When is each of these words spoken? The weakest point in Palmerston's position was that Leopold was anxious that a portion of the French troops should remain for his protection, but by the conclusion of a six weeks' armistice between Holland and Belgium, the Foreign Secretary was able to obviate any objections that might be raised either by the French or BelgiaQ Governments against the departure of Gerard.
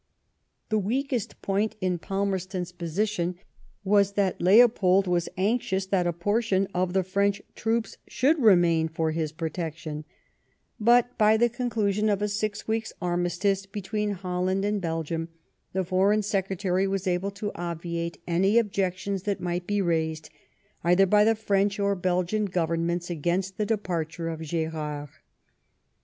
The 0.69 0.79
weakest 0.79 1.39
point 1.43 1.75
in 1.79 1.99
Palmerston's 1.99 2.71
position 2.71 3.35
was 3.83 4.13
that 4.13 4.41
Leopold 4.41 5.05
was 5.05 5.29
anxious 5.37 5.85
that 5.85 6.07
a 6.07 6.11
portion 6.11 6.67
of 6.73 6.93
the 6.93 7.03
French 7.03 7.39
troops 7.53 7.97
should 8.07 8.39
remain 8.41 8.87
for 8.87 9.11
his 9.11 9.31
protection, 9.31 10.03
but 10.79 11.15
by 11.19 11.37
the 11.37 11.49
conclusion 11.49 12.09
of 12.09 12.19
a 12.19 12.27
six 12.27 12.67
weeks' 12.67 12.93
armistice 12.99 13.67
between 13.67 14.13
Holland 14.13 14.65
and 14.65 14.81
Belgium, 14.81 15.29
the 15.71 15.85
Foreign 15.85 16.23
Secretary 16.23 16.87
was 16.87 17.05
able 17.05 17.29
to 17.37 17.51
obviate 17.53 18.17
any 18.25 18.57
objections 18.57 19.21
that 19.21 19.39
might 19.39 19.67
be 19.67 19.83
raised 19.83 20.31
either 20.83 21.05
by 21.05 21.23
the 21.23 21.35
French 21.35 21.79
or 21.79 21.95
BelgiaQ 21.95 22.49
Governments 22.51 23.11
against 23.11 23.59
the 23.59 23.67
departure 23.67 24.29
of 24.29 24.41
Gerard. 24.41 25.09